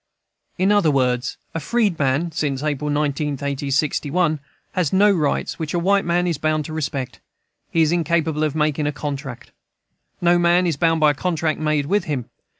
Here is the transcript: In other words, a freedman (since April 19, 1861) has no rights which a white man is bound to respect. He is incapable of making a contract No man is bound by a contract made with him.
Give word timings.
In 0.57 0.71
other 0.71 0.89
words, 0.89 1.37
a 1.53 1.59
freedman 1.59 2.31
(since 2.31 2.63
April 2.63 2.89
19, 2.89 3.33
1861) 3.33 4.39
has 4.71 4.91
no 4.91 5.11
rights 5.11 5.59
which 5.59 5.75
a 5.75 5.77
white 5.77 6.05
man 6.05 6.25
is 6.25 6.39
bound 6.39 6.65
to 6.65 6.73
respect. 6.73 7.19
He 7.69 7.83
is 7.83 7.91
incapable 7.91 8.43
of 8.43 8.55
making 8.55 8.87
a 8.87 8.91
contract 8.91 9.51
No 10.19 10.39
man 10.39 10.65
is 10.65 10.75
bound 10.75 11.01
by 11.01 11.11
a 11.11 11.13
contract 11.13 11.59
made 11.59 11.85
with 11.85 12.05
him. 12.05 12.27